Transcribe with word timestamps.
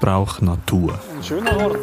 Brauche 0.00 0.42
Natur. 0.44 0.98
Ein 1.14 1.22
schöner 1.22 1.56
Ort. 1.66 1.76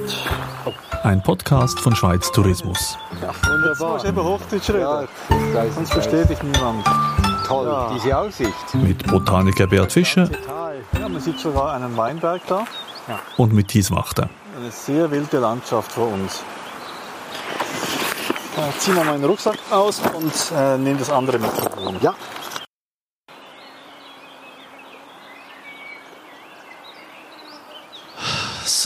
Ein 1.04 1.22
Podcast 1.22 1.80
von 1.80 1.96
Schweiz 1.96 2.32
Tourismus. 2.32 2.98
Ja, 3.22 3.30
wunderbar. 3.50 3.98
Jetzt 3.98 4.06
eben 4.08 4.24
Hochdeutsch 4.24 4.70
reden. 4.70 4.80
Ja, 4.82 5.04
das 5.64 5.76
Sonst 5.76 5.94
versteht 5.94 6.30
dich 6.30 6.42
niemand. 6.42 6.86
Toll, 7.46 7.68
Ja. 7.68 7.92
diese 7.94 8.18
Aussicht. 8.18 8.74
Mit 8.76 9.06
Botaniker 9.08 9.68
Bert 9.68 9.92
Fischer. 9.92 10.30
Ja, 11.00 11.08
man 11.08 11.22
sieht 11.22 11.40
sogar 11.40 11.74
einen 11.74 11.96
Weinberg 11.96 12.42
da. 12.48 12.66
und 13.38 13.54
mit 13.54 13.68
Thies 13.70 13.92
Wachter. 13.92 14.30
Eine 14.58 14.72
sehr 14.72 15.10
wilde 15.12 15.38
Landschaft 15.40 15.92
vor 15.92 16.12
uns. 16.12 16.44
Ich 18.72 18.80
ziehe 18.80 18.96
mal 18.96 19.06
meinen 19.06 19.24
Rucksack 19.24 19.58
aus 19.70 20.02
und 20.16 20.34
äh, 20.58 20.78
nehme 20.80 20.98
das 20.98 21.12
andere 21.12 21.38
mit. 21.38 21.52
Ja. 22.02 22.16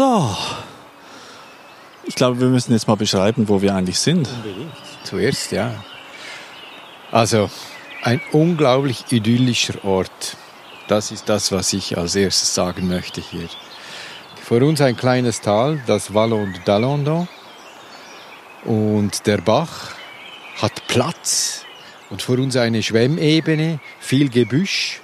So. 0.01 0.35
Ich 2.05 2.15
glaube, 2.15 2.39
wir 2.39 2.47
müssen 2.47 2.71
jetzt 2.71 2.87
mal 2.87 2.95
beschreiben, 2.95 3.47
wo 3.47 3.61
wir 3.61 3.75
eigentlich 3.75 3.99
sind. 3.99 4.27
Zuerst, 5.03 5.51
ja. 5.51 5.75
Also, 7.11 7.51
ein 8.01 8.19
unglaublich 8.31 9.11
idyllischer 9.11 9.85
Ort. 9.85 10.37
Das 10.87 11.11
ist 11.11 11.29
das, 11.29 11.51
was 11.51 11.71
ich 11.73 11.99
als 11.99 12.15
erstes 12.15 12.55
sagen 12.55 12.87
möchte 12.87 13.21
hier. 13.21 13.47
Vor 14.43 14.63
uns 14.63 14.81
ein 14.81 14.97
kleines 14.97 15.39
Tal, 15.41 15.79
das 15.85 16.11
Vallon 16.15 16.55
d'Alondon. 16.65 17.27
Und 18.65 19.27
der 19.27 19.37
Bach 19.37 19.91
hat 20.59 20.87
Platz. 20.87 21.63
Und 22.09 22.23
vor 22.23 22.39
uns 22.39 22.55
eine 22.55 22.81
Schwemmebene, 22.81 23.79
viel 23.99 24.29
Gebüsch 24.29 24.99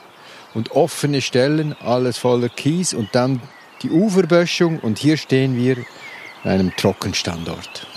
und 0.55 0.71
offene 0.71 1.21
Stellen, 1.21 1.75
alles 1.83 2.17
voller 2.17 2.49
Kies. 2.49 2.95
Und 2.95 3.09
dann 3.11 3.41
die 3.81 3.89
Uferböschung. 3.89 4.79
Und 4.79 4.97
hier 4.97 5.17
stehen 5.17 5.55
wir 5.55 5.77
in 6.43 6.49
einem 6.49 6.75
Trockenstandort. 6.75 7.87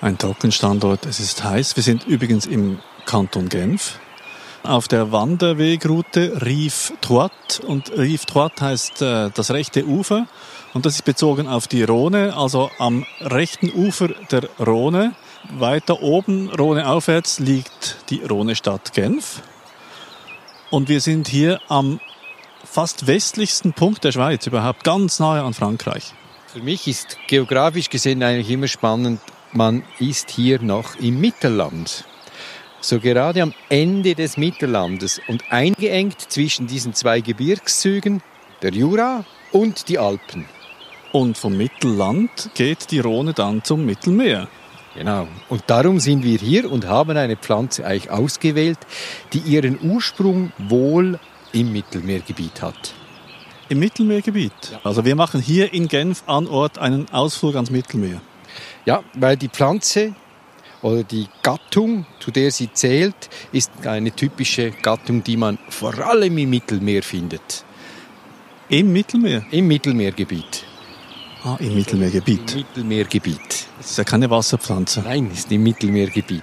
Ein 0.00 0.18
Trockenstandort, 0.18 1.06
es 1.06 1.20
ist 1.20 1.42
heiß. 1.42 1.76
Wir 1.76 1.82
sind 1.82 2.06
übrigens 2.06 2.46
im 2.46 2.78
Kanton 3.06 3.48
Genf. 3.48 3.98
Auf 4.62 4.88
der 4.88 5.12
Wanderwegroute 5.12 6.42
Rive 6.44 6.92
Troite. 7.00 7.62
Und 7.66 7.90
Rive 7.96 8.26
Troite 8.26 8.64
heißt 8.64 9.02
äh, 9.02 9.30
das 9.32 9.50
rechte 9.52 9.86
Ufer. 9.86 10.26
Und 10.74 10.84
das 10.84 10.96
ist 10.96 11.04
bezogen 11.04 11.48
auf 11.48 11.68
die 11.68 11.84
Rhone, 11.84 12.36
also 12.36 12.70
am 12.78 13.06
rechten 13.20 13.70
Ufer 13.72 14.08
der 14.30 14.48
Rhone. 14.58 15.14
Weiter 15.58 16.02
oben, 16.02 16.50
Rhone 16.50 16.86
aufwärts, 16.86 17.38
liegt 17.38 17.96
die 18.10 18.22
Rhone-Stadt 18.22 18.92
Genf. 18.92 19.40
Und 20.70 20.88
wir 20.88 21.00
sind 21.00 21.28
hier 21.28 21.60
am 21.68 22.00
fast 22.66 23.06
westlichsten 23.06 23.72
Punkt 23.72 24.04
der 24.04 24.12
Schweiz 24.12 24.46
überhaupt, 24.46 24.84
ganz 24.84 25.18
nahe 25.18 25.42
an 25.42 25.54
Frankreich. 25.54 26.12
Für 26.46 26.60
mich 26.60 26.86
ist 26.86 27.16
geografisch 27.26 27.88
gesehen 27.88 28.22
eigentlich 28.22 28.50
immer 28.50 28.68
spannend, 28.68 29.20
man 29.52 29.82
ist 29.98 30.30
hier 30.30 30.60
noch 30.60 30.96
im 30.96 31.20
Mittelland. 31.20 32.04
So 32.80 33.00
gerade 33.00 33.42
am 33.42 33.54
Ende 33.68 34.14
des 34.14 34.36
Mittellandes 34.36 35.20
und 35.28 35.42
eingeengt 35.50 36.20
zwischen 36.20 36.66
diesen 36.66 36.94
zwei 36.94 37.20
Gebirgszügen, 37.20 38.22
der 38.62 38.72
Jura 38.72 39.24
und 39.52 39.88
die 39.88 39.98
Alpen. 39.98 40.46
Und 41.12 41.38
vom 41.38 41.56
Mittelland 41.56 42.50
geht 42.54 42.90
die 42.90 43.00
Rhone 43.00 43.32
dann 43.32 43.64
zum 43.64 43.86
Mittelmeer. 43.86 44.48
Genau. 44.94 45.28
Und 45.48 45.64
darum 45.66 46.00
sind 46.00 46.24
wir 46.24 46.38
hier 46.38 46.70
und 46.70 46.86
haben 46.86 47.16
eine 47.16 47.36
Pflanze 47.36 47.84
eigentlich 47.84 48.10
ausgewählt, 48.10 48.78
die 49.32 49.40
ihren 49.40 49.78
Ursprung 49.82 50.52
wohl 50.58 51.18
im 51.52 51.72
Mittelmeergebiet 51.72 52.62
hat. 52.62 52.94
Im 53.68 53.80
Mittelmeergebiet. 53.80 54.78
Also 54.84 55.04
wir 55.04 55.16
machen 55.16 55.40
hier 55.40 55.72
in 55.72 55.88
Genf 55.88 56.22
an 56.26 56.46
Ort 56.46 56.78
einen 56.78 57.08
Ausflug 57.10 57.56
ans 57.56 57.70
Mittelmeer. 57.70 58.20
Ja, 58.84 59.02
weil 59.14 59.36
die 59.36 59.48
Pflanze 59.48 60.14
oder 60.82 61.02
die 61.02 61.28
Gattung, 61.42 62.06
zu 62.20 62.30
der 62.30 62.50
sie 62.50 62.72
zählt, 62.72 63.28
ist 63.52 63.70
eine 63.84 64.12
typische 64.12 64.70
Gattung, 64.70 65.24
die 65.24 65.36
man 65.36 65.58
vor 65.68 65.98
allem 65.98 66.38
im 66.38 66.50
Mittelmeer 66.50 67.02
findet. 67.02 67.64
Im 68.68 68.92
Mittelmeer? 68.92 69.44
Im 69.50 69.68
Mittelmeergebiet. 69.68 70.65
Ah, 71.46 71.56
im 71.60 71.76
Mittelmeergebiet. 71.76 72.50
Im 72.50 72.58
Mittelmeergebiet. 72.58 73.68
Das 73.78 73.92
ist 73.92 73.98
ja 73.98 74.02
keine 74.02 74.28
Wasserpflanze. 74.28 75.02
Nein, 75.02 75.30
ist 75.32 75.52
im 75.52 75.62
Mittelmeergebiet. 75.62 76.42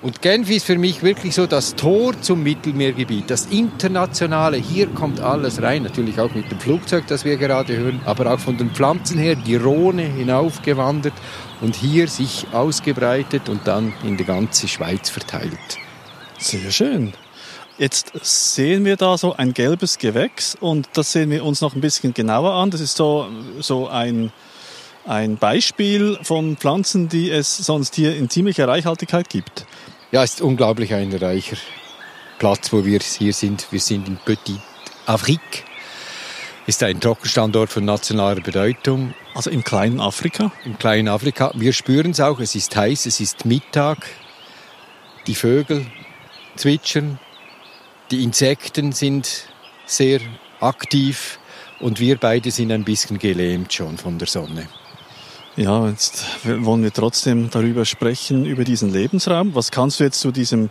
Und 0.00 0.22
Genf 0.22 0.48
ist 0.48 0.64
für 0.64 0.78
mich 0.78 1.02
wirklich 1.02 1.34
so 1.34 1.46
das 1.46 1.74
Tor 1.74 2.18
zum 2.22 2.44
Mittelmeergebiet, 2.44 3.28
das 3.28 3.44
Internationale. 3.50 4.56
Hier 4.56 4.86
kommt 4.86 5.20
alles 5.20 5.60
rein, 5.60 5.82
natürlich 5.82 6.18
auch 6.18 6.34
mit 6.34 6.50
dem 6.50 6.58
Flugzeug, 6.60 7.06
das 7.08 7.26
wir 7.26 7.36
gerade 7.36 7.76
hören, 7.76 8.00
aber 8.06 8.32
auch 8.32 8.38
von 8.38 8.56
den 8.56 8.70
Pflanzen 8.70 9.18
her, 9.18 9.34
die 9.34 9.56
Rhone 9.56 10.04
hinaufgewandert 10.04 11.12
und 11.60 11.76
hier 11.76 12.08
sich 12.08 12.46
ausgebreitet 12.50 13.50
und 13.50 13.66
dann 13.66 13.92
in 14.02 14.16
die 14.16 14.24
ganze 14.24 14.66
Schweiz 14.66 15.10
verteilt. 15.10 15.58
Sehr 16.38 16.70
schön. 16.70 17.12
Jetzt 17.78 18.10
sehen 18.22 18.84
wir 18.84 18.96
da 18.96 19.16
so 19.16 19.36
ein 19.36 19.54
gelbes 19.54 19.98
Gewächs 19.98 20.56
und 20.58 20.88
das 20.94 21.12
sehen 21.12 21.30
wir 21.30 21.44
uns 21.44 21.60
noch 21.60 21.76
ein 21.76 21.80
bisschen 21.80 22.12
genauer 22.12 22.52
an. 22.54 22.70
Das 22.70 22.80
ist 22.80 22.96
so, 22.96 23.28
so 23.60 23.86
ein, 23.86 24.32
ein 25.06 25.36
Beispiel 25.36 26.18
von 26.22 26.56
Pflanzen, 26.56 27.08
die 27.08 27.30
es 27.30 27.56
sonst 27.56 27.94
hier 27.94 28.16
in 28.16 28.28
ziemlicher 28.28 28.66
Reichhaltigkeit 28.66 29.28
gibt. 29.28 29.64
Ja, 30.10 30.24
ist 30.24 30.40
unglaublich 30.40 30.92
ein 30.92 31.12
reicher 31.12 31.56
Platz, 32.40 32.72
wo 32.72 32.84
wir 32.84 32.98
hier 32.98 33.32
sind. 33.32 33.70
Wir 33.70 33.80
sind 33.80 34.08
in 34.08 34.16
Petit 34.16 34.58
Afrique. 35.06 35.62
Ist 36.66 36.82
ein 36.82 37.00
Trockenstandort 37.00 37.70
von 37.70 37.84
nationaler 37.84 38.40
Bedeutung 38.40 39.14
Also 39.34 39.50
im 39.50 39.62
kleinen 39.62 40.00
Afrika. 40.00 40.50
im 40.64 40.76
kleinen 40.78 41.06
Afrika. 41.06 41.52
Wir 41.54 41.72
spüren 41.72 42.10
es 42.10 42.20
auch, 42.20 42.40
es 42.40 42.56
ist 42.56 42.74
heiß, 42.74 43.06
es 43.06 43.20
ist 43.20 43.44
Mittag. 43.44 44.04
Die 45.28 45.36
Vögel 45.36 45.86
zwitschern, 46.56 47.20
die 48.10 48.22
Insekten 48.22 48.92
sind 48.92 49.48
sehr 49.86 50.20
aktiv 50.60 51.38
und 51.80 52.00
wir 52.00 52.16
beide 52.16 52.50
sind 52.50 52.72
ein 52.72 52.84
bisschen 52.84 53.18
gelähmt 53.18 53.72
schon 53.72 53.98
von 53.98 54.18
der 54.18 54.28
Sonne. 54.28 54.68
Ja, 55.56 55.88
jetzt 55.88 56.24
wollen 56.44 56.82
wir 56.82 56.92
trotzdem 56.92 57.50
darüber 57.50 57.84
sprechen, 57.84 58.44
über 58.44 58.64
diesen 58.64 58.92
Lebensraum. 58.92 59.54
Was 59.54 59.70
kannst 59.70 59.98
du 59.98 60.04
jetzt 60.04 60.20
zu 60.20 60.30
diesem 60.30 60.70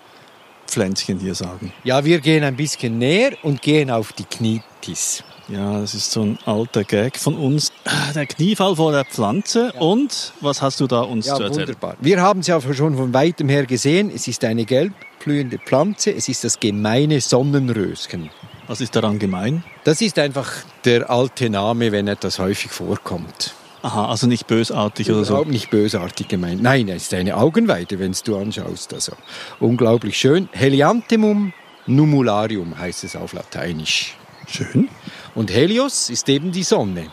Pflänzchen 0.65 1.19
hier 1.19 1.35
sagen? 1.35 1.73
Ja, 1.83 2.05
wir 2.05 2.19
gehen 2.19 2.43
ein 2.43 2.55
bisschen 2.55 2.97
näher 2.97 3.33
und 3.43 3.61
gehen 3.61 3.91
auf 3.91 4.13
die 4.13 4.23
Knitis. 4.23 5.23
Ja, 5.49 5.79
das 5.79 5.93
ist 5.93 6.11
so 6.11 6.23
ein 6.23 6.39
alter 6.45 6.83
Gag 6.83 7.17
von 7.17 7.35
uns. 7.35 7.71
Der 8.13 8.25
Kniefall 8.25 8.75
vor 8.75 8.91
der 8.91 9.05
Pflanze. 9.05 9.71
Und 9.79 10.33
was 10.41 10.61
hast 10.61 10.79
du 10.81 10.87
da 10.87 11.01
uns 11.01 11.25
Ja, 11.27 11.35
zu 11.35 11.43
erzählen? 11.43 11.67
wunderbar. 11.67 11.95
Wir 12.01 12.21
haben 12.21 12.41
es 12.41 12.47
ja 12.47 12.59
schon 12.73 12.97
von 12.97 13.13
weitem 13.13 13.47
her 13.47 13.65
gesehen. 13.65 14.11
Es 14.13 14.27
ist 14.27 14.43
eine 14.43 14.65
gelb 14.65 14.93
blühende 15.23 15.57
Pflanze. 15.57 16.11
Es 16.11 16.27
ist 16.27 16.43
das 16.43 16.59
gemeine 16.59 17.21
Sonnenröschen. 17.21 18.29
Was 18.67 18.81
ist 18.81 18.93
daran 18.97 19.19
gemein? 19.19 19.63
Das 19.85 20.01
ist 20.01 20.19
einfach 20.19 20.51
der 20.83 21.09
alte 21.09 21.49
Name, 21.49 21.93
wenn 21.93 22.09
etwas 22.09 22.39
häufig 22.39 22.71
vorkommt. 22.71 23.53
Aha, 23.83 24.09
also 24.09 24.27
nicht 24.27 24.47
bösartig 24.47 25.09
oder 25.09 25.23
so. 25.23 25.33
Überhaupt 25.33 25.51
nicht 25.51 25.69
bösartig 25.69 26.27
gemeint. 26.27 26.61
Nein, 26.61 26.89
es 26.89 27.03
ist 27.03 27.13
eine 27.13 27.37
Augenweide, 27.37 27.99
wenn 27.99 28.13
du 28.25 28.37
anschaust. 28.37 28.93
Also 28.93 29.13
unglaublich 29.61 30.17
schön. 30.17 30.49
Helianthemum 30.51 31.53
numularium 31.85 32.77
heißt 32.77 33.05
es 33.05 33.15
auf 33.15 33.31
Lateinisch. 33.31 34.15
Schön. 34.47 34.89
Und 35.37 35.51
Helios 35.51 36.09
ist 36.09 36.27
eben 36.29 36.51
die 36.51 36.63
Sonne. 36.63 37.11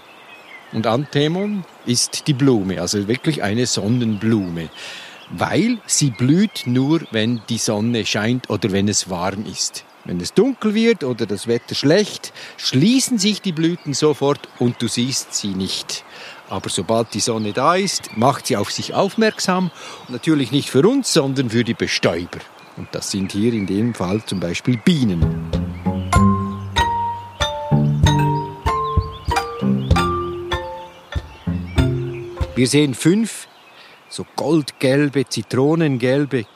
Und 0.72 0.86
Anthemon 0.86 1.62
ist 1.84 2.26
die 2.26 2.32
Blume, 2.32 2.80
also 2.80 3.06
wirklich 3.06 3.42
eine 3.42 3.66
Sonnenblume. 3.66 4.70
Weil 5.28 5.76
sie 5.84 6.08
blüht 6.08 6.62
nur, 6.64 7.02
wenn 7.10 7.42
die 7.50 7.58
Sonne 7.58 8.06
scheint 8.06 8.48
oder 8.48 8.72
wenn 8.72 8.88
es 8.88 9.10
warm 9.10 9.44
ist. 9.44 9.84
Wenn 10.06 10.22
es 10.22 10.32
dunkel 10.32 10.72
wird 10.72 11.04
oder 11.04 11.26
das 11.26 11.48
Wetter 11.48 11.74
schlecht, 11.74 12.32
schließen 12.56 13.18
sich 13.18 13.42
die 13.42 13.52
Blüten 13.52 13.92
sofort 13.92 14.48
und 14.58 14.80
du 14.80 14.88
siehst 14.88 15.34
sie 15.34 15.48
nicht. 15.48 16.02
Aber 16.48 16.70
sobald 16.70 17.12
die 17.12 17.20
Sonne 17.20 17.52
da 17.52 17.74
ist, 17.74 18.16
macht 18.16 18.46
sie 18.46 18.56
auf 18.56 18.72
sich 18.72 18.94
aufmerksam. 18.94 19.70
Natürlich 20.08 20.50
nicht 20.50 20.70
für 20.70 20.88
uns, 20.88 21.12
sondern 21.12 21.50
für 21.50 21.62
die 21.62 21.74
Bestäuber. 21.74 22.38
Und 22.78 22.88
das 22.92 23.10
sind 23.10 23.32
hier 23.32 23.52
in 23.52 23.66
dem 23.66 23.92
Fall 23.92 24.24
zum 24.24 24.40
Beispiel 24.40 24.78
Bienen. 24.78 25.73
Wir 32.56 32.68
sehen 32.68 32.94
fünf 32.94 33.48
so 34.08 34.24
goldgelbe, 34.36 35.28
zitronengelbe 35.28 36.46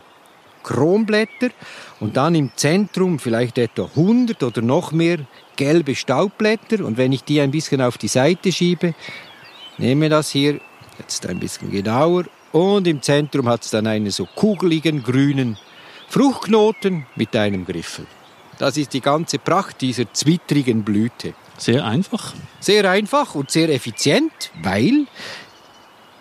Kronblätter 0.62 1.50
und 1.99 2.17
dann 2.17 2.37
im 2.37 2.53
Zentrum 2.55 3.19
vielleicht 3.19 3.59
etwa 3.59 3.87
100 3.97 4.41
oder 4.45 4.62
noch 4.62 4.93
mehr 4.93 5.19
gelbe 5.56 5.97
Staubblätter 5.97 6.85
und 6.85 6.99
wenn 6.99 7.11
ich 7.11 7.25
die 7.25 7.41
ein 7.41 7.50
bisschen 7.50 7.83
auf 7.83 7.99
die 7.99 8.06
Seite 8.06 8.53
schiebe, 8.53 8.95
nehme 9.77 10.09
das 10.09 10.31
hier 10.31 10.61
jetzt 11.00 11.27
ein 11.27 11.41
bisschen 11.41 11.73
genauer 11.73 12.27
und 12.53 12.87
im 12.87 13.03
Zentrum 13.03 13.49
hat 13.49 13.65
es 13.65 13.71
dann 13.71 13.89
einen 13.89 14.11
so 14.11 14.27
kugeligen 14.37 15.03
grünen 15.03 15.59
Fruchtknoten 16.09 17.06
mit 17.17 17.35
einem 17.35 17.67
Griffel. 17.67 18.06
Das 18.59 18.77
ist 18.77 18.93
die 18.93 19.00
ganze 19.00 19.39
Pracht 19.39 19.81
dieser 19.81 20.12
zwittrigen 20.12 20.85
Blüte. 20.85 21.35
Sehr 21.56 21.85
einfach. 21.85 22.35
Sehr 22.61 22.89
einfach 22.89 23.35
und 23.35 23.50
sehr 23.50 23.69
effizient, 23.69 24.53
weil 24.62 25.06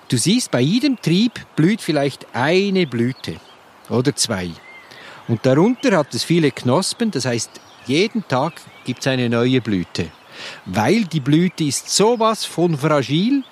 du 0.09 0.17
siehst, 0.17 0.51
bei 0.51 0.61
jedem 0.61 1.01
Trieb 1.01 1.33
blüht 1.55 1.81
vielleicht 1.81 2.27
eine 2.33 2.87
Blüte 2.87 3.35
oder 3.89 4.15
zwei. 4.15 4.51
Und 5.27 5.45
darunter 5.45 5.97
hat 5.97 6.13
es 6.13 6.23
viele 6.23 6.51
Knospen, 6.51 7.11
das 7.11 7.25
heißt, 7.25 7.51
jeden 7.85 8.27
Tag 8.27 8.53
gibt 8.85 9.01
es 9.01 9.07
eine 9.07 9.29
neue 9.29 9.61
Blüte. 9.61 10.09
Weil 10.65 11.05
die 11.05 11.19
Blüte 11.19 11.63
ist 11.63 11.89
sowas 11.89 12.45
von 12.45 12.77
fragil. 12.77 13.43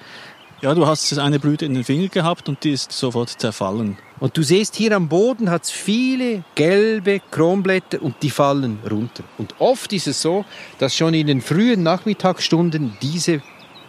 Ja, 0.61 0.73
du 0.73 0.85
hast 0.85 1.17
eine 1.17 1.39
Blüte 1.39 1.65
in 1.65 1.73
den 1.73 1.83
Finger 1.83 2.07
gehabt 2.07 2.47
und 2.47 2.63
die 2.63 2.71
ist 2.71 2.91
sofort 2.91 3.29
zerfallen. 3.29 3.97
Und 4.19 4.37
du 4.37 4.43
siehst, 4.43 4.75
hier 4.75 4.93
am 4.93 5.09
Boden 5.09 5.49
hat 5.49 5.63
es 5.63 5.71
viele 5.71 6.43
gelbe 6.55 7.21
Kronblätter 7.31 8.01
und 8.01 8.15
die 8.21 8.29
fallen 8.29 8.79
runter. 8.89 9.23
Und 9.37 9.55
oft 9.59 9.91
ist 9.91 10.07
es 10.07 10.21
so, 10.21 10.45
dass 10.79 10.95
schon 10.95 11.13
in 11.13 11.27
den 11.27 11.41
frühen 11.41 11.83
Nachmittagsstunden 11.83 12.97
diese 13.01 13.41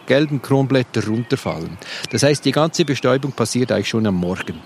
gelben 0.07 0.41
Kronblätter 0.41 1.05
runterfallen. 1.05 1.77
Das 2.09 2.23
heißt, 2.23 2.43
die 2.43 2.51
ganze 2.51 2.83
Bestäubung 2.85 3.31
passiert 3.31 3.71
eigentlich 3.71 3.89
schon 3.89 4.07
am 4.07 4.15
Morgen. 4.15 4.59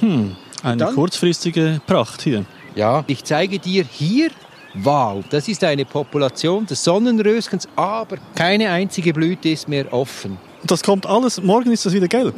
Hm, 0.00 0.34
eine 0.62 0.76
Dann? 0.78 0.94
kurzfristige 0.94 1.80
Pracht 1.86 2.22
hier. 2.22 2.46
Ja, 2.74 3.04
ich 3.06 3.22
zeige 3.22 3.58
dir 3.58 3.84
hier, 3.84 4.30
wow, 4.74 5.22
das 5.30 5.46
ist 5.48 5.62
eine 5.62 5.84
Population 5.84 6.66
des 6.66 6.82
Sonnenröschens, 6.82 7.68
aber 7.76 8.16
keine 8.34 8.70
einzige 8.70 9.12
Blüte 9.12 9.50
ist 9.50 9.68
mehr 9.68 9.92
offen. 9.92 10.38
Das 10.64 10.82
kommt 10.82 11.06
alles, 11.06 11.42
morgen 11.42 11.70
ist 11.72 11.84
das 11.84 11.92
wieder 11.92 12.08
gelb. 12.08 12.34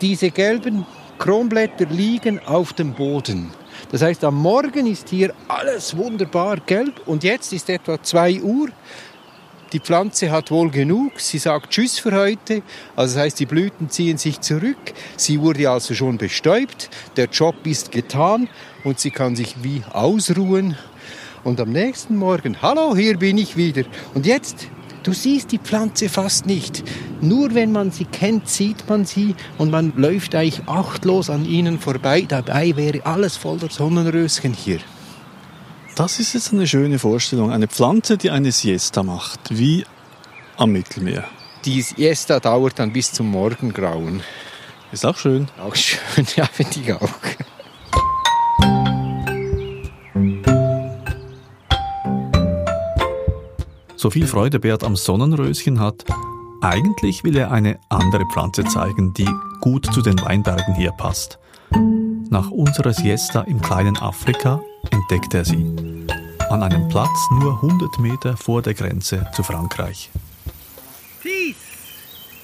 Diese 0.00 0.30
gelben 0.30 0.86
Kronblätter 1.18 1.86
liegen 1.86 2.38
auf 2.46 2.72
dem 2.72 2.94
Boden. 2.94 3.50
Das 3.90 4.02
heißt, 4.02 4.22
am 4.24 4.36
Morgen 4.36 4.86
ist 4.86 5.08
hier 5.08 5.34
alles 5.48 5.96
wunderbar 5.96 6.58
gelb 6.58 7.00
und 7.06 7.24
jetzt 7.24 7.52
ist 7.52 7.68
etwa 7.68 8.00
2 8.02 8.42
Uhr. 8.42 8.68
Die 9.72 9.80
Pflanze 9.80 10.30
hat 10.30 10.50
wohl 10.50 10.70
genug. 10.70 11.20
Sie 11.20 11.36
sagt 11.36 11.70
Tschüss 11.70 11.98
für 11.98 12.12
heute. 12.12 12.62
Also 12.96 13.14
das 13.14 13.24
heißt, 13.24 13.40
die 13.40 13.44
Blüten 13.44 13.90
ziehen 13.90 14.16
sich 14.16 14.40
zurück. 14.40 14.78
Sie 15.18 15.40
wurde 15.40 15.68
also 15.68 15.92
schon 15.92 16.16
bestäubt. 16.16 16.88
Der 17.16 17.26
Job 17.26 17.54
ist 17.66 17.92
getan 17.92 18.48
und 18.82 18.98
sie 18.98 19.10
kann 19.10 19.36
sich 19.36 19.56
wie 19.62 19.82
ausruhen. 19.92 20.74
Und 21.44 21.60
am 21.60 21.70
nächsten 21.70 22.16
Morgen, 22.16 22.62
hallo, 22.62 22.96
hier 22.96 23.18
bin 23.18 23.36
ich 23.36 23.58
wieder. 23.58 23.82
Und 24.14 24.24
jetzt, 24.24 24.68
du 25.02 25.12
siehst 25.12 25.52
die 25.52 25.58
Pflanze 25.58 26.08
fast 26.08 26.46
nicht. 26.46 26.82
Nur 27.20 27.54
wenn 27.54 27.70
man 27.70 27.90
sie 27.90 28.06
kennt, 28.06 28.48
sieht 28.48 28.88
man 28.88 29.04
sie 29.04 29.34
und 29.58 29.70
man 29.70 29.92
läuft 29.96 30.34
eigentlich 30.34 30.66
achtlos 30.66 31.28
an 31.28 31.44
ihnen 31.44 31.78
vorbei. 31.78 32.24
Dabei 32.26 32.74
wäre 32.74 33.04
alles 33.04 33.36
voller 33.36 33.68
Sonnenröschen 33.68 34.54
hier. 34.54 34.78
Das 35.98 36.20
ist 36.20 36.32
jetzt 36.32 36.52
eine 36.52 36.64
schöne 36.64 37.00
Vorstellung. 37.00 37.50
Eine 37.50 37.66
Pflanze, 37.66 38.16
die 38.16 38.30
eine 38.30 38.52
Siesta 38.52 39.02
macht, 39.02 39.40
wie 39.50 39.84
am 40.56 40.70
Mittelmeer. 40.70 41.24
Die 41.64 41.82
Siesta 41.82 42.38
dauert 42.38 42.78
dann 42.78 42.92
bis 42.92 43.12
zum 43.12 43.28
Morgengrauen. 43.32 44.22
Ist 44.92 45.04
auch 45.04 45.16
schön. 45.16 45.48
Auch 45.60 45.74
schön, 45.74 46.24
ja, 46.36 46.46
finde 46.46 46.78
ich 46.78 46.92
auch. 46.92 47.10
So 53.96 54.10
viel 54.10 54.28
Freude 54.28 54.60
Bert 54.60 54.84
am 54.84 54.94
Sonnenröschen 54.94 55.80
hat, 55.80 56.04
eigentlich 56.62 57.24
will 57.24 57.36
er 57.36 57.50
eine 57.50 57.80
andere 57.88 58.22
Pflanze 58.32 58.64
zeigen, 58.66 59.14
die 59.14 59.28
gut 59.60 59.92
zu 59.92 60.00
den 60.00 60.20
Weinbergen 60.20 60.76
hier 60.76 60.92
passt. 60.92 61.40
Nach 62.30 62.50
unserer 62.50 62.92
Siesta 62.92 63.40
im 63.42 63.62
kleinen 63.62 63.96
Afrika 63.96 64.60
entdeckt 64.90 65.32
er 65.32 65.46
sie. 65.46 65.64
An 66.50 66.62
einem 66.62 66.86
Platz 66.88 67.18
nur 67.40 67.54
100 67.54 67.98
Meter 68.00 68.36
vor 68.36 68.60
der 68.60 68.74
Grenze 68.74 69.26
zu 69.34 69.42
Frankreich. 69.42 70.10
Peace! 71.22 71.56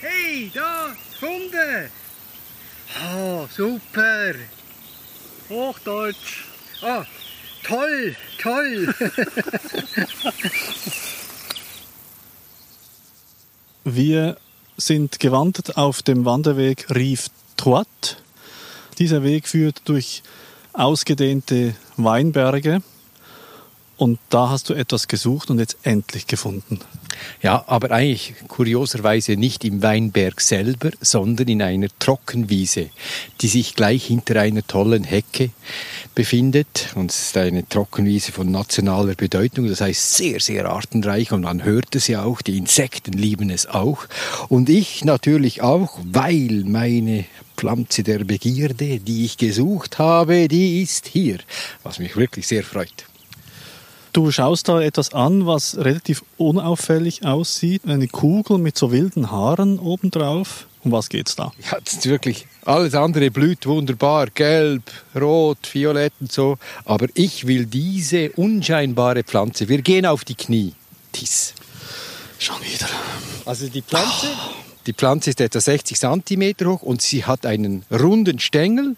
Hey, 0.00 0.50
da, 0.54 0.94
Kunde! 1.20 1.90
Oh, 3.14 3.46
super! 3.54 4.32
Hochdeutsch. 5.50 6.44
Ah, 6.82 7.04
toll, 7.62 8.16
toll! 8.40 8.94
Wir 13.84 14.38
sind 14.78 15.20
gewandert 15.20 15.76
auf 15.76 16.02
dem 16.02 16.24
Wanderweg 16.24 16.86
Rive 16.88 17.28
Troite. 17.58 18.23
Dieser 18.98 19.22
Weg 19.22 19.48
führt 19.48 19.82
durch 19.86 20.22
ausgedehnte 20.72 21.74
Weinberge. 21.96 22.82
Und 23.96 24.18
da 24.28 24.50
hast 24.50 24.70
du 24.70 24.74
etwas 24.74 25.06
gesucht 25.06 25.50
und 25.50 25.60
jetzt 25.60 25.76
endlich 25.84 26.26
gefunden. 26.26 26.80
Ja, 27.42 27.62
aber 27.68 27.92
eigentlich 27.92 28.34
kurioserweise 28.48 29.36
nicht 29.36 29.64
im 29.64 29.82
Weinberg 29.82 30.40
selber, 30.40 30.90
sondern 31.00 31.46
in 31.46 31.62
einer 31.62 31.86
Trockenwiese, 32.00 32.90
die 33.40 33.46
sich 33.46 33.76
gleich 33.76 34.06
hinter 34.06 34.40
einer 34.40 34.66
tollen 34.66 35.04
Hecke 35.04 35.50
befindet. 36.16 36.88
Und 36.96 37.12
es 37.12 37.26
ist 37.26 37.36
eine 37.36 37.68
Trockenwiese 37.68 38.32
von 38.32 38.50
nationaler 38.50 39.14
Bedeutung, 39.14 39.68
das 39.68 39.80
heißt 39.80 40.16
sehr, 40.16 40.40
sehr 40.40 40.68
artenreich 40.68 41.30
und 41.30 41.42
man 41.42 41.62
hört 41.62 41.94
es 41.94 42.08
ja 42.08 42.24
auch, 42.24 42.42
die 42.42 42.58
Insekten 42.58 43.12
lieben 43.12 43.48
es 43.48 43.66
auch. 43.66 44.06
Und 44.48 44.68
ich 44.68 45.04
natürlich 45.04 45.62
auch, 45.62 46.00
weil 46.04 46.64
meine 46.66 47.26
Pflanze 47.56 48.02
der 48.02 48.24
Begierde, 48.24 49.00
die 49.00 49.24
ich 49.24 49.36
gesucht 49.36 49.98
habe, 49.98 50.48
die 50.48 50.82
ist 50.82 51.06
hier, 51.06 51.38
was 51.82 51.98
mich 51.98 52.16
wirklich 52.16 52.46
sehr 52.46 52.64
freut. 52.64 53.06
Du 54.12 54.30
schaust 54.30 54.68
da 54.68 54.80
etwas 54.80 55.12
an, 55.12 55.44
was 55.44 55.76
relativ 55.76 56.22
unauffällig 56.36 57.24
aussieht. 57.24 57.82
Eine 57.84 58.06
Kugel 58.06 58.58
mit 58.58 58.78
so 58.78 58.92
wilden 58.92 59.32
Haaren 59.32 59.80
obendrauf. 59.80 60.68
Um 60.84 60.92
was 60.92 61.08
geht's 61.08 61.34
da? 61.34 61.50
Ja, 61.68 61.78
das 61.82 61.94
ist 61.94 62.06
wirklich, 62.06 62.46
alles 62.64 62.94
andere 62.94 63.30
blüht 63.30 63.66
wunderbar, 63.66 64.28
gelb, 64.28 64.82
rot, 65.18 65.58
violett 65.72 66.12
und 66.20 66.30
so. 66.30 66.58
Aber 66.84 67.08
ich 67.14 67.46
will 67.48 67.66
diese 67.66 68.30
unscheinbare 68.32 69.24
Pflanze. 69.24 69.68
Wir 69.68 69.82
gehen 69.82 70.06
auf 70.06 70.24
die 70.24 70.36
Knie. 70.36 70.74
Dies. 71.14 71.54
Schon 72.38 72.60
wieder. 72.62 72.86
Also 73.46 73.66
die 73.68 73.82
Pflanze, 73.82 74.28
die 74.86 74.92
Pflanze 74.92 75.30
ist 75.30 75.40
etwa 75.40 75.60
60 75.60 75.98
cm 75.98 76.54
hoch 76.64 76.82
und 76.82 77.00
sie 77.00 77.24
hat 77.24 77.46
einen 77.46 77.84
runden 77.90 78.38
Stängel. 78.38 78.96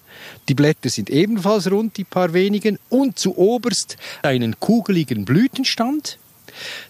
Die 0.49 0.55
Blätter 0.55 0.89
sind 0.91 1.11
ebenfalls 1.11 1.71
rund, 1.71 1.97
die 1.97 2.05
paar 2.05 2.33
wenigen. 2.33 2.79
Und 2.89 3.19
zu 3.19 3.39
oberst 3.39 3.97
einen 4.23 4.59
kugeligen 4.59 5.25
Blütenstand. 5.25 6.19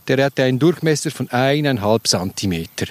Der 0.09 0.25
hat 0.25 0.41
einen 0.41 0.59
Durchmesser 0.59 1.11
von 1.11 1.29
eineinhalb 1.31 2.07
Zentimeter. 2.07 2.87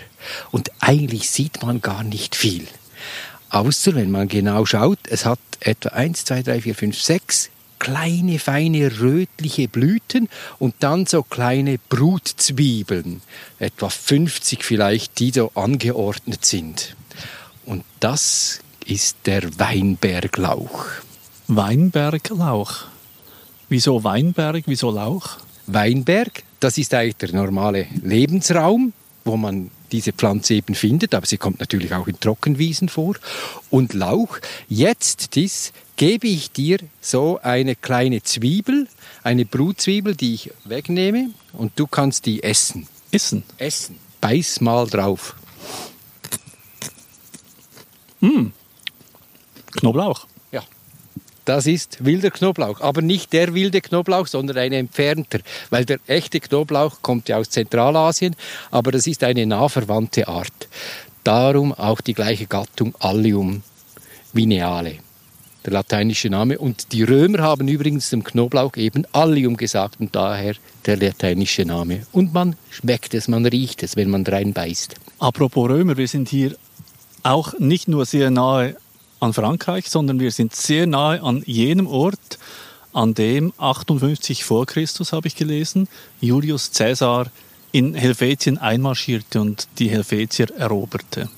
Und 0.51 0.71
eigentlich 0.79 1.29
sieht 1.29 1.63
man 1.63 1.81
gar 1.81 2.03
nicht 2.03 2.35
viel. 2.35 2.67
Außer 3.49 3.95
wenn 3.95 4.11
man 4.11 4.27
genau 4.27 4.65
schaut, 4.65 4.99
es 5.09 5.25
hat 5.25 5.39
etwa 5.59 5.89
1, 5.89 6.25
2, 6.25 6.43
3, 6.43 6.61
4, 6.61 6.75
5, 6.75 7.01
6 7.01 7.49
kleine, 7.79 8.39
feine, 8.39 8.99
rötliche 8.99 9.67
Blüten 9.67 10.29
und 10.59 10.75
dann 10.79 11.05
so 11.05 11.23
kleine 11.23 11.77
Brutzwiebeln, 11.89 13.21
etwa 13.59 13.89
50 13.89 14.63
vielleicht, 14.63 15.19
die 15.19 15.31
so 15.31 15.51
angeordnet 15.55 16.45
sind. 16.45 16.95
Und 17.65 17.83
das 17.99 18.59
ist 18.85 19.17
der 19.25 19.59
Weinberglauch. 19.59 20.85
Weinberglauch. 21.47 22.85
Wieso 23.69 24.03
Weinberg, 24.03 24.63
wieso 24.67 24.91
Lauch? 24.91 25.37
Weinberg, 25.67 26.43
das 26.59 26.77
ist 26.77 26.93
eigentlich 26.93 27.17
der 27.17 27.33
normale 27.33 27.87
Lebensraum, 28.03 28.93
wo 29.23 29.37
man 29.37 29.71
diese 29.91 30.13
Pflanze 30.13 30.55
eben 30.55 30.75
findet, 30.75 31.15
aber 31.15 31.25
sie 31.25 31.37
kommt 31.37 31.59
natürlich 31.59 31.93
auch 31.93 32.07
in 32.07 32.19
Trockenwiesen 32.19 32.89
vor. 32.89 33.15
Und 33.69 33.93
Lauch, 33.93 34.37
jetzt 34.67 35.35
dies 35.35 35.73
gebe 35.95 36.27
ich 36.27 36.51
dir 36.51 36.79
so 37.01 37.39
eine 37.41 37.75
kleine 37.75 38.23
Zwiebel, 38.23 38.87
eine 39.23 39.45
Brutzwiebel, 39.45 40.15
die 40.15 40.33
ich 40.33 40.51
wegnehme 40.65 41.29
und 41.53 41.73
du 41.75 41.87
kannst 41.87 42.25
die 42.25 42.43
essen. 42.43 42.87
Essen. 43.11 43.43
Essen. 43.57 43.97
Beiß 44.21 44.61
mal 44.61 44.87
drauf. 44.87 45.35
Knoblauch. 49.75 50.25
Ja. 50.51 50.63
Das 51.43 51.67
ist 51.67 52.03
wilder 52.03 52.31
Knoblauch, 52.31 52.81
aber 52.81 53.01
nicht 53.01 53.33
der 53.33 53.53
wilde 53.53 53.81
Knoblauch, 53.81 54.27
sondern 54.27 54.57
ein 54.57 54.73
entfernter, 54.73 55.39
weil 55.69 55.85
der 55.85 55.99
echte 56.07 56.39
Knoblauch 56.39 57.01
kommt 57.01 57.29
ja 57.29 57.37
aus 57.37 57.49
Zentralasien, 57.49 58.35
aber 58.71 58.91
das 58.91 59.05
ist 59.05 59.23
eine 59.23 59.45
nah 59.45 59.69
verwandte 59.69 60.27
Art. 60.27 60.67
Darum 61.23 61.73
auch 61.73 62.01
die 62.01 62.13
gleiche 62.13 62.47
Gattung 62.47 62.95
Allium 62.99 63.63
vineale, 64.33 64.99
der 65.65 65.73
lateinische 65.73 66.29
Name. 66.29 66.57
Und 66.59 66.91
die 66.91 67.03
Römer 67.03 67.39
haben 67.39 67.67
übrigens 67.67 68.09
dem 68.09 68.23
Knoblauch 68.23 68.75
eben 68.77 69.05
Allium 69.11 69.57
gesagt 69.57 69.99
und 69.99 70.15
daher 70.15 70.55
der 70.85 70.97
lateinische 70.97 71.65
Name. 71.65 72.05
Und 72.11 72.33
man 72.33 72.55
schmeckt 72.69 73.13
es, 73.13 73.27
man 73.27 73.45
riecht 73.45 73.83
es, 73.83 73.95
wenn 73.95 74.09
man 74.09 74.25
reinbeißt. 74.25 74.95
Apropos 75.19 75.69
Römer, 75.69 75.97
wir 75.97 76.07
sind 76.07 76.29
hier 76.29 76.55
auch 77.23 77.57
nicht 77.59 77.87
nur 77.87 78.05
sehr 78.05 78.29
nahe 78.29 78.77
an 79.19 79.33
Frankreich, 79.33 79.89
sondern 79.89 80.19
wir 80.19 80.31
sind 80.31 80.55
sehr 80.55 80.85
nahe 80.87 81.21
an 81.21 81.41
jenem 81.45 81.87
Ort, 81.87 82.37
an 82.93 83.13
dem 83.13 83.51
58 83.57 84.43
vor 84.43 84.65
Christus, 84.65 85.11
habe 85.11 85.27
ich 85.27 85.35
gelesen, 85.35 85.87
Julius 86.21 86.71
Caesar 86.71 87.27
in 87.71 87.93
Helvetien 87.93 88.57
einmarschierte 88.57 89.41
und 89.41 89.67
die 89.79 89.89
Helvetier 89.89 90.49
eroberte. 90.55 91.29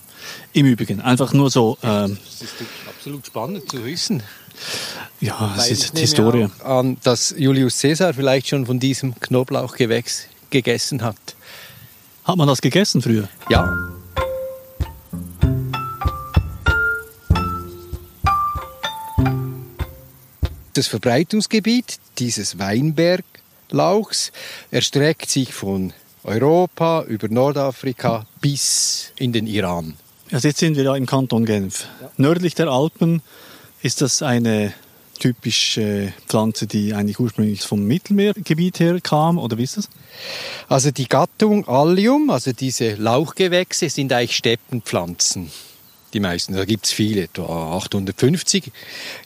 Im 0.54 0.66
Übrigen, 0.66 1.02
einfach 1.02 1.34
nur 1.34 1.50
so. 1.50 1.78
Ähm, 1.84 2.18
das 2.26 2.42
ist 2.42 2.54
absolut 2.88 3.26
spannend 3.26 3.70
zu 3.70 3.84
wissen. 3.86 4.24
Ja, 5.20 5.56
es 5.58 5.72
ist 5.72 5.98
die 5.98 6.02
Historie. 6.02 6.48
An, 6.64 6.98
dass 7.04 7.34
Julius 7.38 7.80
Caesar 7.82 8.14
vielleicht 8.14 8.48
schon 8.48 8.66
von 8.66 8.80
diesem 8.80 9.20
Knoblauchgewächs 9.20 10.28
gegessen 10.50 11.04
hat. 11.04 11.18
Hat 12.24 12.38
man 12.38 12.48
das 12.48 12.62
gegessen 12.62 13.02
früher? 13.02 13.28
Ja. 13.50 13.72
Das 20.74 20.88
Verbreitungsgebiet 20.88 21.98
dieses 22.20 22.60
Weinberglauchs 22.60 24.32
erstreckt 24.70 25.30
sich 25.30 25.54
von 25.54 25.94
Europa 26.24 27.04
über 27.04 27.30
Nordafrika 27.30 28.28
bis 28.42 29.12
in 29.18 29.34
den 29.34 29.48
Iran. 29.48 29.96
Also 30.32 30.50
jetzt 30.50 30.60
sind 30.60 30.76
wir 30.76 30.84
da 30.84 30.96
im 30.96 31.06
Kanton 31.06 31.46
Genf. 31.46 31.88
Ja. 32.02 32.12
Nördlich 32.18 32.54
der 32.54 32.68
Alpen 32.68 33.22
ist 33.82 34.02
das 34.02 34.22
eine 34.22 34.74
typische 35.20 36.14
Pflanze, 36.28 36.68
die 36.68 36.94
eigentlich 36.94 37.20
ursprünglich 37.20 37.62
vom 37.62 37.84
Mittelmeergebiet 37.84 38.80
her 38.80 39.00
kam, 39.02 39.38
oder 39.38 39.58
wie 39.58 39.64
ist 39.64 39.78
das? 39.78 39.90
Also 40.68 40.92
die 40.92 41.08
Gattung 41.08 41.68
Allium, 41.68 42.30
also 42.30 42.52
diese 42.52 42.96
Lauchgewächse, 42.96 43.90
sind 43.90 44.14
eigentlich 44.14 44.36
Steppenpflanzen. 44.36 45.50
Die 46.14 46.20
meisten, 46.20 46.56
da 46.56 46.66
gibt 46.66 46.86
es 46.86 46.92
viele, 46.92 47.24
etwa 47.24 47.78
850, 47.78 48.72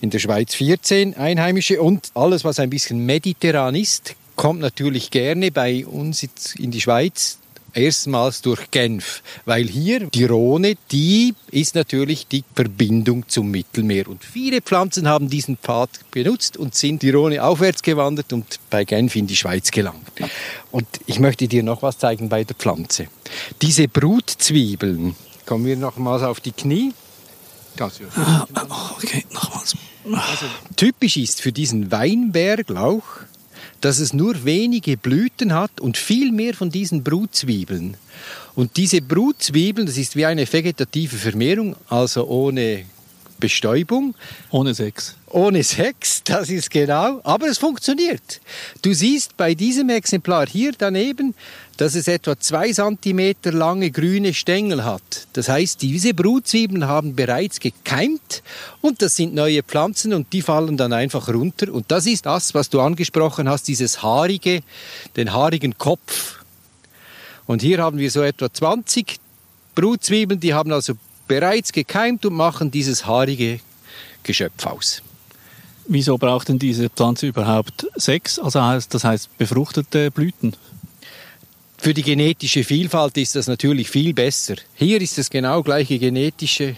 in 0.01 0.09
der 0.11 0.19
Schweiz 0.19 0.55
14 0.55 1.15
einheimische 1.15 1.81
und 1.81 2.11
alles, 2.13 2.43
was 2.43 2.59
ein 2.59 2.69
bisschen 2.69 3.05
mediterran 3.05 3.75
ist, 3.75 4.15
kommt 4.35 4.61
natürlich 4.61 5.11
gerne 5.11 5.51
bei 5.51 5.85
uns 5.85 6.27
in 6.57 6.71
die 6.71 6.81
Schweiz 6.81 7.37
erstmals 7.73 8.41
durch 8.41 8.71
Genf, 8.71 9.21
weil 9.45 9.67
hier 9.67 10.07
die 10.09 10.25
Rhone, 10.25 10.75
die 10.91 11.33
ist 11.51 11.75
natürlich 11.75 12.27
die 12.27 12.43
Verbindung 12.55 13.27
zum 13.27 13.51
Mittelmeer. 13.51 14.07
Und 14.07 14.23
viele 14.23 14.61
Pflanzen 14.61 15.07
haben 15.07 15.29
diesen 15.29 15.57
Pfad 15.57 15.89
benutzt 16.11 16.57
und 16.57 16.75
sind 16.75 17.01
die 17.01 17.09
Rhone 17.09 17.43
aufwärts 17.43 17.81
gewandert 17.81 18.33
und 18.33 18.59
bei 18.69 18.85
Genf 18.85 19.15
in 19.15 19.27
die 19.27 19.35
Schweiz 19.35 19.71
gelangt. 19.71 20.11
Und 20.71 20.87
ich 21.05 21.19
möchte 21.19 21.47
dir 21.47 21.63
noch 21.63 21.81
was 21.81 21.97
zeigen 21.97 22.29
bei 22.29 22.43
der 22.43 22.55
Pflanze. 22.55 23.07
Diese 23.61 23.87
Brutzwiebeln, 23.87 25.15
kommen 25.45 25.65
wir 25.65 25.77
nochmals 25.77 26.23
auf 26.23 26.39
die 26.39 26.51
Knie. 26.51 26.93
Ah, 28.15 28.45
okay, 28.97 29.25
nochmals. 29.31 29.75
Also, 30.05 30.45
typisch 30.75 31.17
ist 31.17 31.41
für 31.41 31.51
diesen 31.51 31.91
Weinberglauch, 31.91 33.03
dass 33.81 33.99
es 33.99 34.13
nur 34.13 34.45
wenige 34.45 34.95
Blüten 34.95 35.53
hat 35.53 35.81
und 35.81 35.97
viel 35.97 36.31
mehr 36.31 36.53
von 36.53 36.69
diesen 36.69 37.03
Brutzwiebeln. 37.03 37.97
Und 38.55 38.77
diese 38.77 39.01
Brutzwiebeln, 39.01 39.87
das 39.87 39.97
ist 39.97 40.15
wie 40.15 40.25
eine 40.25 40.51
vegetative 40.51 41.15
Vermehrung, 41.15 41.75
also 41.89 42.27
ohne 42.27 42.85
Bestäubung. 43.41 44.15
Ohne 44.51 44.73
Sex. 44.73 45.17
Ohne 45.27 45.63
Sex, 45.63 46.23
das 46.23 46.49
ist 46.49 46.71
genau, 46.71 47.19
aber 47.23 47.47
es 47.47 47.57
funktioniert. 47.57 48.39
Du 48.81 48.93
siehst 48.93 49.35
bei 49.35 49.53
diesem 49.53 49.89
Exemplar 49.89 50.47
hier 50.47 50.71
daneben, 50.77 51.33
dass 51.77 51.95
es 51.95 52.07
etwa 52.07 52.39
zwei 52.39 52.71
Zentimeter 52.71 53.51
lange 53.51 53.91
grüne 53.91 54.33
Stängel 54.33 54.85
hat. 54.85 55.27
Das 55.33 55.49
heißt, 55.49 55.81
diese 55.81 56.13
Brutzwiebeln 56.13 56.85
haben 56.85 57.15
bereits 57.15 57.59
gekeimt 57.59 58.43
und 58.81 59.01
das 59.01 59.15
sind 59.15 59.33
neue 59.33 59.63
Pflanzen 59.63 60.13
und 60.13 60.31
die 60.31 60.41
fallen 60.41 60.77
dann 60.77 60.93
einfach 60.93 61.27
runter. 61.27 61.73
Und 61.73 61.91
das 61.91 62.05
ist 62.05 62.25
das, 62.25 62.53
was 62.53 62.69
du 62.69 62.79
angesprochen 62.81 63.49
hast, 63.49 63.67
dieses 63.67 64.03
haarige, 64.03 64.61
den 65.15 65.33
haarigen 65.33 65.77
Kopf. 65.77 66.39
Und 67.47 67.61
hier 67.61 67.79
haben 67.79 67.97
wir 67.97 68.11
so 68.11 68.21
etwa 68.21 68.53
20 68.53 69.17
Brutzwiebeln, 69.75 70.39
die 70.39 70.53
haben 70.53 70.71
also 70.71 70.93
bereits 71.31 71.71
gekeimt 71.71 72.25
und 72.25 72.33
machen 72.33 72.71
dieses 72.71 73.05
haarige 73.05 73.61
Geschöpf 74.21 74.65
aus. 74.65 75.01
Wieso 75.87 76.17
braucht 76.17 76.49
denn 76.49 76.59
diese 76.59 76.89
Pflanze 76.89 77.27
überhaupt 77.27 77.87
Sex? 77.95 78.37
Also 78.37 78.59
das 78.59 79.03
heißt 79.05 79.37
befruchtete 79.37 80.11
Blüten? 80.11 80.57
Für 81.77 81.93
die 81.93 82.03
genetische 82.03 82.65
Vielfalt 82.65 83.15
ist 83.15 83.37
das 83.37 83.47
natürlich 83.47 83.89
viel 83.89 84.13
besser. 84.13 84.55
Hier 84.75 84.99
ist 84.99 85.17
das 85.17 85.29
genau 85.29 85.63
gleiche 85.63 85.97
genetische 85.99 86.75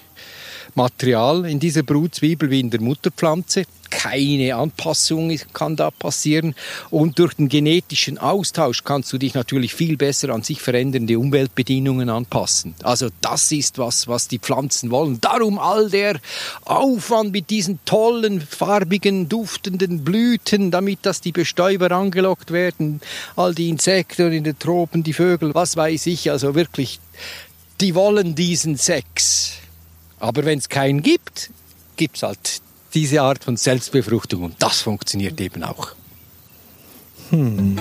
Material 0.75 1.45
in 1.45 1.59
dieser 1.59 1.83
Brutzwiebel 1.83 2.49
wie 2.49 2.59
in 2.59 2.69
der 2.69 2.81
Mutterpflanze. 2.81 3.65
Keine 3.89 4.55
Anpassung 4.55 5.37
kann 5.53 5.75
da 5.75 5.91
passieren. 5.91 6.55
Und 6.89 7.19
durch 7.19 7.35
den 7.35 7.47
genetischen 7.47 8.17
Austausch 8.17 8.83
kannst 8.83 9.13
du 9.13 9.19
dich 9.19 9.35
natürlich 9.35 9.75
viel 9.75 9.97
besser 9.97 10.29
an 10.29 10.41
sich 10.41 10.61
verändernde 10.61 11.19
Umweltbedingungen 11.19 12.09
anpassen. 12.09 12.73
Also 12.81 13.09
das 13.21 13.51
ist 13.51 13.77
was, 13.77 14.07
was 14.07 14.27
die 14.27 14.39
Pflanzen 14.39 14.89
wollen. 14.89 15.21
Darum 15.21 15.59
all 15.59 15.91
der 15.91 16.19
Aufwand 16.65 17.33
mit 17.33 17.51
diesen 17.51 17.79
tollen, 17.85 18.41
farbigen, 18.41 19.29
duftenden 19.29 20.03
Blüten, 20.03 20.71
damit 20.71 20.99
dass 21.03 21.21
die 21.21 21.31
Bestäuber 21.31 21.91
angelockt 21.91 22.51
werden. 22.51 22.99
All 23.35 23.53
die 23.53 23.69
Insekten 23.69 24.33
in 24.33 24.43
den 24.43 24.57
Tropen, 24.57 25.03
die 25.03 25.13
Vögel, 25.13 25.53
was 25.53 25.77
weiß 25.77 26.07
ich. 26.07 26.31
Also 26.31 26.55
wirklich, 26.55 26.99
die 27.79 27.93
wollen 27.93 28.33
diesen 28.33 28.75
Sex. 28.75 29.59
Aber 30.23 30.45
wenn 30.45 30.57
es 30.57 30.69
keinen 30.69 31.01
gibt, 31.01 31.49
gibt 31.97 32.15
es 32.15 32.23
halt 32.23 32.61
diese 32.93 33.21
Art 33.21 33.43
von 33.43 33.57
Selbstbefruchtung 33.57 34.43
und 34.43 34.55
das 34.59 34.79
funktioniert 34.79 35.41
eben 35.41 35.65
auch. 35.65 35.89
Hm. 37.29 37.77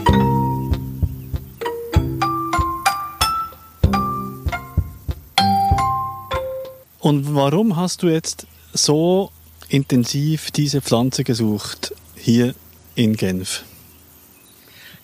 Und 6.98 7.32
warum 7.32 7.76
hast 7.76 8.02
du 8.02 8.08
jetzt 8.08 8.48
so 8.72 9.30
intensiv 9.68 10.50
diese 10.50 10.82
Pflanze 10.82 11.22
gesucht 11.22 11.94
hier 12.16 12.56
in 12.96 13.14
Genf? 13.16 13.62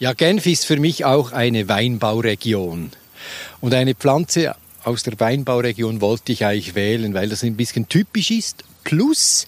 Ja, 0.01 0.13
Genf 0.13 0.45
ist 0.47 0.67
für 0.67 0.81
mich 0.81 1.05
auch 1.05 1.31
eine 1.31 1.69
Weinbauregion. 1.69 2.91
Und 3.61 3.75
eine 3.75 3.95
Pflanze 3.95 4.57
aus 4.85 5.03
der 5.03 5.19
Weinbauregion 5.19 6.01
wollte 6.01 6.33
ich 6.33 6.45
eigentlich 6.45 6.75
wählen, 6.75 7.15
weil 7.15 7.29
das 7.29 7.43
ein 7.43 7.57
bisschen 7.57 7.89
typisch 7.89 8.31
ist. 8.31 8.65
Plus 8.85 9.47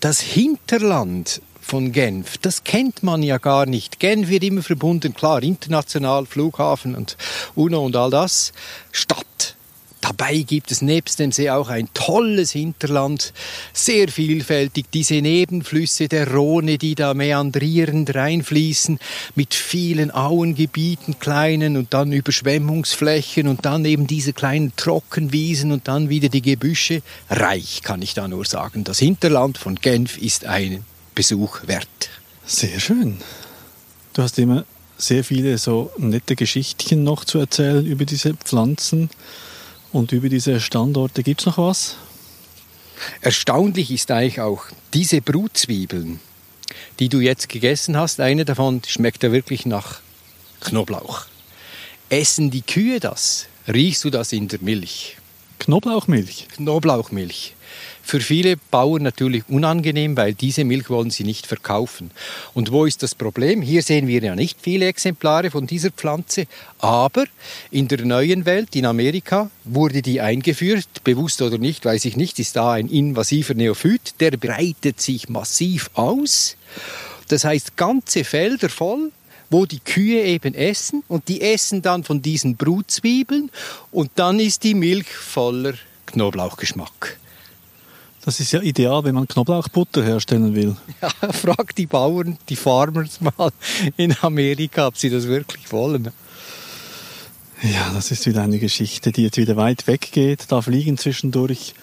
das 0.00 0.20
Hinterland 0.20 1.42
von 1.60 1.92
Genf, 1.92 2.38
das 2.38 2.64
kennt 2.64 3.02
man 3.02 3.22
ja 3.22 3.38
gar 3.38 3.66
nicht. 3.66 4.00
Genf 4.00 4.28
wird 4.28 4.44
immer 4.44 4.62
verbunden, 4.62 5.12
klar, 5.14 5.42
international, 5.42 6.26
Flughafen 6.26 6.94
und 6.94 7.16
UNO 7.54 7.84
und 7.84 7.96
all 7.96 8.10
das. 8.10 8.52
Stadt. 8.92 9.57
Dabei 10.00 10.38
gibt 10.38 10.70
es 10.70 10.80
nebst 10.80 11.18
dem 11.18 11.32
See 11.32 11.50
auch 11.50 11.68
ein 11.68 11.88
tolles 11.92 12.52
Hinterland, 12.52 13.32
sehr 13.72 14.08
vielfältig. 14.08 14.86
Diese 14.92 15.20
Nebenflüsse 15.20 16.08
der 16.08 16.32
Rhone, 16.32 16.78
die 16.78 16.94
da 16.94 17.14
meandrierend 17.14 18.14
reinfließen, 18.14 18.98
mit 19.34 19.54
vielen 19.54 20.10
Auengebieten, 20.12 21.18
kleinen 21.18 21.76
und 21.76 21.94
dann 21.94 22.12
Überschwemmungsflächen 22.12 23.48
und 23.48 23.66
dann 23.66 23.84
eben 23.84 24.06
diese 24.06 24.32
kleinen 24.32 24.72
Trockenwiesen 24.76 25.72
und 25.72 25.88
dann 25.88 26.08
wieder 26.08 26.28
die 26.28 26.42
Gebüsche. 26.42 27.02
Reich, 27.28 27.82
kann 27.82 28.00
ich 28.00 28.14
da 28.14 28.28
nur 28.28 28.44
sagen. 28.44 28.84
Das 28.84 29.00
Hinterland 29.00 29.58
von 29.58 29.76
Genf 29.76 30.16
ist 30.16 30.44
ein 30.44 30.84
Besuch 31.14 31.66
wert. 31.66 31.88
Sehr 32.46 32.78
schön. 32.78 33.18
Du 34.12 34.22
hast 34.22 34.38
immer 34.38 34.64
sehr 34.96 35.22
viele 35.22 35.58
so 35.58 35.90
nette 35.96 36.34
Geschichtchen 36.36 37.04
noch 37.04 37.24
zu 37.24 37.38
erzählen 37.38 37.84
über 37.84 38.04
diese 38.04 38.34
Pflanzen. 38.34 39.10
Und 39.92 40.12
über 40.12 40.28
diese 40.28 40.60
Standorte 40.60 41.22
gibt 41.22 41.40
es 41.40 41.46
noch 41.46 41.58
was? 41.58 41.96
Erstaunlich 43.20 43.90
ist 43.90 44.10
eigentlich 44.10 44.40
auch 44.40 44.66
diese 44.92 45.20
Brutzwiebeln, 45.20 46.20
die 46.98 47.08
du 47.08 47.20
jetzt 47.20 47.48
gegessen 47.48 47.96
hast. 47.96 48.20
Eine 48.20 48.44
davon 48.44 48.82
schmeckt 48.86 49.22
ja 49.22 49.32
wirklich 49.32 49.66
nach 49.66 50.00
Knoblauch. 50.60 51.26
Essen 52.10 52.50
die 52.50 52.62
Kühe 52.62 53.00
das? 53.00 53.46
Riechst 53.66 54.04
du 54.04 54.10
das 54.10 54.32
in 54.32 54.48
der 54.48 54.60
Milch? 54.60 55.16
Knoblauchmilch? 55.58 56.48
Knoblauchmilch 56.56 57.54
für 58.02 58.20
viele 58.20 58.56
Bauern 58.56 59.02
natürlich 59.02 59.44
unangenehm, 59.48 60.16
weil 60.16 60.34
diese 60.34 60.64
Milch 60.64 60.88
wollen 60.90 61.10
sie 61.10 61.24
nicht 61.24 61.46
verkaufen. 61.46 62.10
Und 62.54 62.72
wo 62.72 62.84
ist 62.84 63.02
das 63.02 63.14
Problem? 63.14 63.62
Hier 63.62 63.82
sehen 63.82 64.06
wir 64.06 64.22
ja 64.22 64.34
nicht 64.34 64.58
viele 64.60 64.86
Exemplare 64.86 65.50
von 65.50 65.66
dieser 65.66 65.90
Pflanze, 65.90 66.46
aber 66.78 67.24
in 67.70 67.88
der 67.88 68.04
neuen 68.04 68.46
Welt, 68.46 68.74
in 68.76 68.86
Amerika, 68.86 69.50
wurde 69.64 70.02
die 70.02 70.20
eingeführt, 70.20 71.04
bewusst 71.04 71.42
oder 71.42 71.58
nicht, 71.58 71.84
weiß 71.84 72.04
ich 72.04 72.16
nicht, 72.16 72.38
ist 72.38 72.56
da 72.56 72.72
ein 72.72 72.88
invasiver 72.88 73.54
Neophyt, 73.54 74.14
der 74.20 74.32
breitet 74.32 75.00
sich 75.00 75.28
massiv 75.28 75.90
aus. 75.94 76.56
Das 77.28 77.44
heißt, 77.44 77.76
ganze 77.76 78.24
Felder 78.24 78.68
voll 78.68 79.12
wo 79.50 79.66
die 79.66 79.80
Kühe 79.80 80.22
eben 80.24 80.54
essen 80.54 81.02
und 81.08 81.28
die 81.28 81.40
essen 81.40 81.82
dann 81.82 82.04
von 82.04 82.22
diesen 82.22 82.56
Brutzwiebeln 82.56 83.50
und 83.90 84.10
dann 84.16 84.40
ist 84.40 84.64
die 84.64 84.74
Milch 84.74 85.08
voller 85.08 85.74
Knoblauchgeschmack. 86.06 87.18
Das 88.24 88.40
ist 88.40 88.52
ja 88.52 88.60
ideal, 88.60 89.04
wenn 89.04 89.14
man 89.14 89.26
Knoblauchbutter 89.26 90.02
herstellen 90.04 90.54
will. 90.54 90.76
Ja, 91.00 91.32
frag 91.32 91.74
die 91.76 91.86
Bauern, 91.86 92.36
die 92.48 92.56
Farmers 92.56 93.20
mal 93.20 93.50
in 93.96 94.14
Amerika, 94.20 94.88
ob 94.88 94.98
sie 94.98 95.10
das 95.10 95.26
wirklich 95.28 95.70
wollen. 95.72 96.10
Ja, 97.62 97.90
das 97.94 98.10
ist 98.10 98.26
wieder 98.26 98.42
eine 98.42 98.58
Geschichte, 98.58 99.12
die 99.12 99.22
jetzt 99.22 99.36
wieder 99.36 99.56
weit 99.56 99.86
weg 99.86 100.10
geht. 100.12 100.50
Da 100.50 100.62
fliegen 100.62 100.96
zwischendurch 100.98 101.74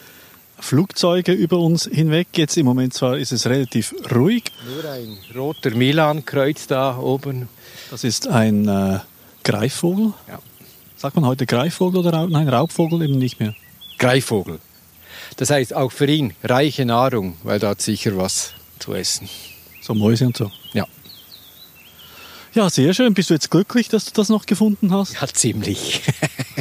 Flugzeuge 0.59 1.33
über 1.33 1.59
uns 1.59 1.85
hinweg. 1.85 2.27
Jetzt 2.35 2.57
im 2.57 2.65
Moment 2.65 2.93
zwar 2.93 3.17
ist 3.17 3.31
es 3.31 3.45
relativ 3.45 3.93
ruhig. 4.13 4.43
Nur 4.73 4.91
ein 4.91 5.17
roter 5.35 5.71
Milan-Kreuz 5.71 6.67
da 6.67 6.97
oben. 6.97 7.49
Das 7.91 8.03
ist 8.03 8.27
ein 8.27 8.67
äh, 8.67 8.99
Greifvogel. 9.43 10.13
Ja. 10.27 10.39
Sagt 10.97 11.15
man 11.15 11.25
heute 11.25 11.45
Greifvogel 11.45 11.99
oder 11.99 12.13
Raub? 12.13 12.29
Nein, 12.29 12.47
Raubvogel 12.47 13.03
eben 13.03 13.17
nicht 13.17 13.39
mehr. 13.39 13.53
Greifvogel. 13.99 14.59
Das 15.37 15.49
heißt 15.49 15.73
auch 15.73 15.91
für 15.91 16.07
ihn 16.07 16.33
reiche 16.43 16.85
Nahrung, 16.85 17.37
weil 17.43 17.59
da 17.59 17.69
hat 17.69 17.81
sicher 17.81 18.15
was 18.17 18.53
zu 18.79 18.93
essen. 18.93 19.29
So 19.81 19.93
Mäuse 19.93 20.25
und 20.27 20.37
so. 20.37 20.51
Ja. 20.73 20.85
Ja, 22.53 22.69
sehr 22.69 22.93
schön. 22.93 23.13
Bist 23.13 23.29
du 23.29 23.33
jetzt 23.33 23.51
glücklich, 23.51 23.89
dass 23.89 24.05
du 24.05 24.11
das 24.13 24.29
noch 24.29 24.45
gefunden 24.45 24.93
hast? 24.93 25.15
Ja, 25.19 25.27
ziemlich. 25.27 26.01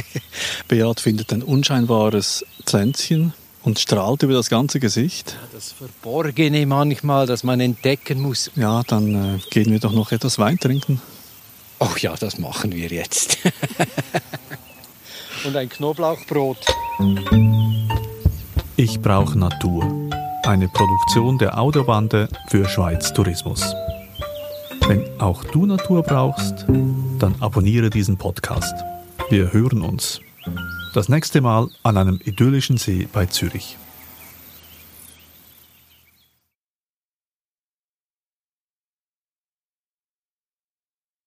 Beat 0.67 0.99
findet 0.99 1.31
ein 1.31 1.41
unscheinbares 1.41 2.45
Pflänzchen 2.65 3.33
und 3.63 3.79
strahlt 3.79 4.21
über 4.23 4.33
das 4.33 4.49
ganze 4.49 4.81
Gesicht. 4.81 5.37
Das 5.53 5.71
Verborgene 5.71 6.65
manchmal, 6.65 7.27
das 7.27 7.43
man 7.43 7.61
entdecken 7.61 8.21
muss. 8.21 8.51
Ja, 8.55 8.83
dann 8.83 9.37
äh, 9.37 9.39
gehen 9.49 9.71
wir 9.71 9.79
doch 9.79 9.93
noch 9.93 10.11
etwas 10.11 10.37
Wein 10.37 10.59
trinken. 10.59 11.01
Ach 11.79 11.97
ja, 11.97 12.15
das 12.15 12.37
machen 12.37 12.73
wir 12.73 12.89
jetzt. 12.89 13.37
Und 15.45 15.55
ein 15.55 15.69
Knoblauchbrot. 15.69 16.65
Ich 18.77 18.99
brauche 18.99 19.39
Natur. 19.39 19.89
Eine 20.43 20.67
Produktion 20.67 21.37
der 21.37 21.57
Audiobande 21.57 22.27
für 22.49 22.67
Schweiz 22.67 23.13
Tourismus. 23.13 23.73
Wenn 24.89 25.01
auch 25.17 25.45
du 25.45 25.65
Natur 25.65 26.03
brauchst, 26.03 26.65
dann 27.17 27.35
abonniere 27.39 27.89
diesen 27.89 28.17
Podcast. 28.17 28.73
Wir 29.29 29.53
hören 29.53 29.81
uns. 29.81 30.19
Das 30.93 31.07
nächste 31.07 31.39
Mal 31.39 31.69
an 31.83 31.95
einem 31.95 32.19
idyllischen 32.25 32.75
See 32.75 33.07
bei 33.13 33.25
Zürich. 33.27 33.77